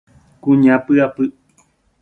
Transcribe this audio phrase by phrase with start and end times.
[0.43, 1.25] Kuña py'apy.